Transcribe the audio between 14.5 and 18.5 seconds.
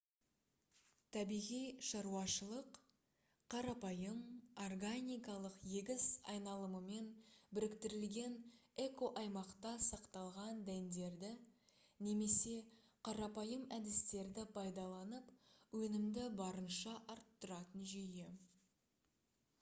пайдаланып өнімді барынша арттыратын жүйе